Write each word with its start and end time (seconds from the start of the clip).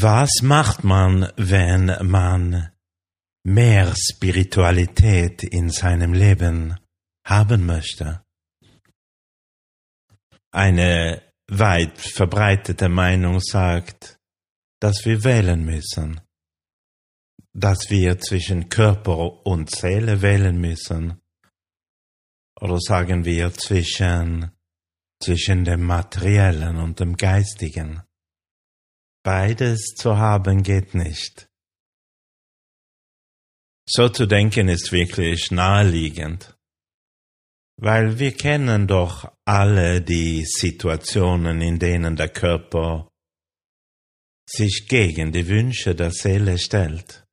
Was 0.00 0.42
macht 0.42 0.84
man, 0.84 1.32
wenn 1.36 1.86
man 2.06 2.70
mehr 3.42 3.92
Spiritualität 3.96 5.42
in 5.42 5.70
seinem 5.70 6.12
Leben 6.12 6.78
haben 7.26 7.66
möchte? 7.66 8.22
Eine 10.52 11.20
weit 11.48 11.98
verbreitete 11.98 12.88
Meinung 12.88 13.40
sagt, 13.40 14.20
dass 14.78 15.04
wir 15.04 15.24
wählen 15.24 15.64
müssen, 15.64 16.20
dass 17.52 17.90
wir 17.90 18.20
zwischen 18.20 18.68
Körper 18.68 19.44
und 19.44 19.68
Seele 19.68 20.22
wählen 20.22 20.60
müssen, 20.60 21.20
oder 22.60 22.78
sagen 22.78 23.24
wir 23.24 23.52
zwischen, 23.52 24.52
zwischen 25.20 25.64
dem 25.64 25.82
Materiellen 25.82 26.76
und 26.76 27.00
dem 27.00 27.16
Geistigen. 27.16 28.02
Beides 29.28 29.94
zu 29.94 30.16
haben 30.16 30.62
geht 30.62 30.94
nicht. 30.94 31.50
So 33.86 34.08
zu 34.08 34.24
denken 34.24 34.70
ist 34.70 34.90
wirklich 34.90 35.50
naheliegend, 35.50 36.56
weil 37.76 38.18
wir 38.18 38.32
kennen 38.32 38.86
doch 38.86 39.30
alle 39.44 40.00
die 40.00 40.46
Situationen, 40.46 41.60
in 41.60 41.78
denen 41.78 42.16
der 42.16 42.30
Körper 42.30 43.10
sich 44.48 44.86
gegen 44.88 45.30
die 45.30 45.46
Wünsche 45.46 45.94
der 45.94 46.12
Seele 46.12 46.56
stellt. 46.56 47.26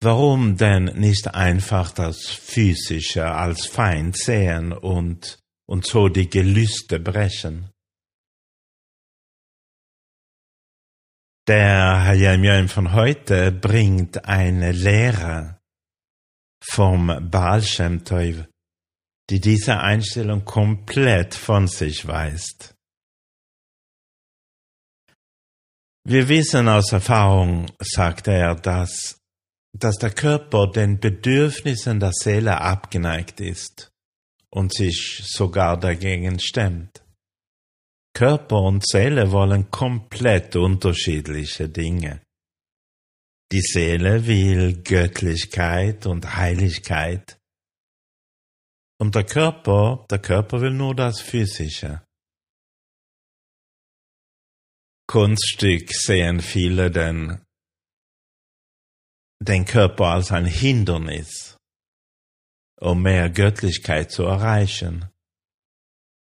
Warum 0.00 0.56
denn 0.56 0.86
nicht 0.86 1.32
einfach 1.36 1.92
das 1.92 2.26
Physische 2.26 3.26
als 3.30 3.66
Feind 3.66 4.16
sehen 4.16 4.72
und, 4.72 5.38
und 5.68 5.86
so 5.86 6.08
die 6.08 6.28
Gelüste 6.28 6.98
brechen? 6.98 7.70
Der 11.48 12.02
Herr 12.02 12.14
Jeremiah 12.14 12.66
von 12.66 12.92
heute 12.92 13.52
bringt 13.52 14.24
eine 14.24 14.72
Lehre 14.72 15.60
vom 16.60 17.30
Baal 17.30 17.62
Shem 17.62 18.04
Tov, 18.04 18.48
die 19.30 19.40
diese 19.40 19.78
Einstellung 19.78 20.44
komplett 20.44 21.36
von 21.36 21.68
sich 21.68 22.08
weist. 22.08 22.74
Wir 26.02 26.28
wissen 26.28 26.68
aus 26.68 26.90
Erfahrung, 26.90 27.70
sagt 27.78 28.26
er, 28.26 28.56
dass, 28.56 29.20
dass 29.72 29.98
der 29.98 30.10
Körper 30.10 30.68
den 30.68 30.98
Bedürfnissen 30.98 32.00
der 32.00 32.12
Seele 32.12 32.60
abgeneigt 32.60 33.40
ist 33.40 33.92
und 34.50 34.74
sich 34.74 35.22
sogar 35.24 35.78
dagegen 35.78 36.40
stemmt. 36.40 37.05
Körper 38.16 38.62
und 38.62 38.82
Seele 38.82 39.30
wollen 39.30 39.70
komplett 39.70 40.56
unterschiedliche 40.56 41.68
Dinge. 41.68 42.22
Die 43.52 43.60
Seele 43.60 44.26
will 44.26 44.82
Göttlichkeit 44.82 46.06
und 46.06 46.34
Heiligkeit. 46.34 47.38
Und 48.98 49.14
der 49.14 49.24
Körper, 49.24 50.06
der 50.10 50.18
Körper 50.18 50.62
will 50.62 50.70
nur 50.70 50.94
das 50.94 51.20
Physische. 51.20 52.06
Kunststück 55.06 55.92
sehen 55.92 56.40
viele 56.40 56.90
den, 56.90 57.44
den 59.42 59.66
Körper 59.66 60.06
als 60.06 60.32
ein 60.32 60.46
Hindernis, 60.46 61.58
um 62.80 63.02
mehr 63.02 63.28
Göttlichkeit 63.28 64.10
zu 64.10 64.22
erreichen. 64.22 65.10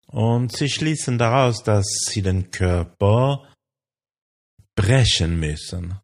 Und 0.07 0.57
sie 0.57 0.69
schließen 0.69 1.19
daraus, 1.19 1.63
dass 1.63 1.87
sie 2.09 2.23
den 2.23 2.51
Körper 2.51 3.49
brechen 4.77 5.39
müssen. 5.39 5.99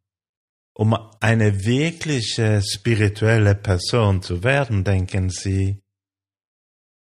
Um 0.74 0.94
eine 1.20 1.64
wirkliche 1.64 2.62
spirituelle 2.62 3.54
Person 3.54 4.22
zu 4.22 4.42
werden, 4.42 4.84
denken 4.84 5.30
sie, 5.30 5.82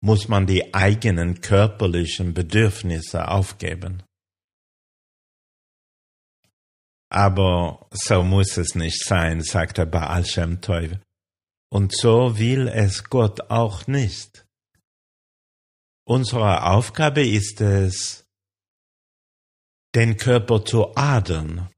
muss 0.01 0.27
man 0.27 0.45
die 0.45 0.73
eigenen 0.73 1.41
körperlichen 1.41 2.33
Bedürfnisse 2.33 3.27
aufgeben. 3.27 4.03
Aber 7.09 7.87
so 7.91 8.23
muss 8.23 8.57
es 8.57 8.75
nicht 8.75 9.05
sein, 9.05 9.41
sagt 9.41 9.77
der 9.77 9.85
Baal 9.85 10.25
Shem 10.25 10.61
Tov. 10.61 10.97
Und 11.69 11.95
so 11.95 12.37
will 12.37 12.67
es 12.67 13.03
Gott 13.05 13.49
auch 13.49 13.87
nicht. 13.87 14.45
Unsere 16.10 16.64
Aufgabe 16.64 17.26
ist 17.26 17.60
es, 17.60 18.26
den 19.94 20.16
Körper 20.16 20.64
zu 20.64 20.96
adern, 20.96 21.68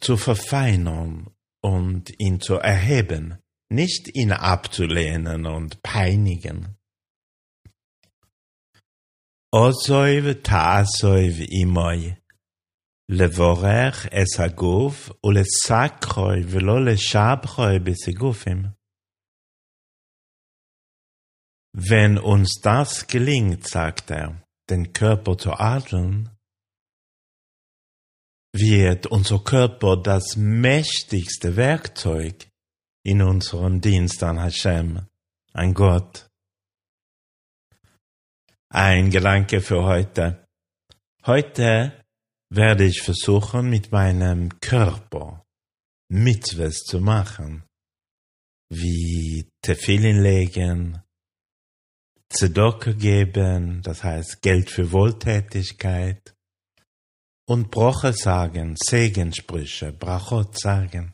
zu 0.00 0.16
verfeinern 0.16 1.30
und 1.62 2.12
ihn 2.18 2.40
zu 2.40 2.54
erheben, 2.54 3.38
nicht 3.70 4.14
ihn 4.14 4.32
abzulehnen 4.32 5.46
und 5.46 5.82
peinigen. 5.82 6.76
Ozoiv 9.50 10.42
ta'asoiv 10.42 11.46
imoi, 11.48 12.14
לברר 13.08 13.90
es 14.10 14.40
הגוף 14.40 15.10
ולסקרוי 15.26 16.42
ולא 16.48 16.84
לשבחוי 16.84 17.78
בסיגופים. 17.78 18.78
Wenn 21.75 22.19
uns 22.19 22.59
das 22.61 23.07
gelingt, 23.07 23.67
sagt 23.67 24.11
er, 24.11 24.41
den 24.69 24.93
Körper 24.93 25.37
zu 25.37 25.53
adeln, 25.53 26.29
wird 28.53 29.07
unser 29.07 29.39
Körper 29.39 29.97
das 29.97 30.35
mächtigste 30.35 31.55
Werkzeug 31.55 32.47
in 33.03 33.23
unserem 33.23 33.81
Dienst 33.81 34.21
an 34.23 34.39
Hashem, 34.39 35.07
an 35.53 35.73
Gott. 35.73 36.29
Ein 38.69 39.09
Gedanke 39.09 39.59
für 39.59 39.83
heute. 39.83 40.47
Heute 41.25 42.03
werde 42.49 42.85
ich 42.85 43.01
versuchen, 43.01 43.69
mit 43.69 43.91
meinem 43.91 44.59
Körper 44.59 45.43
Mitzwes 46.09 46.83
zu 46.83 46.99
machen, 46.99 47.63
wie 48.69 49.49
Tefillin 49.63 50.21
legen, 50.21 51.02
Zedok 52.33 52.97
geben, 52.97 53.81
das 53.83 54.03
heißt 54.03 54.41
Geld 54.41 54.71
für 54.71 54.91
Wohltätigkeit, 54.91 56.35
und 57.45 57.69
Broche 57.69 58.13
sagen, 58.13 58.75
Segensprüche, 58.75 59.91
Brachot 59.91 60.59
sagen. 60.59 61.11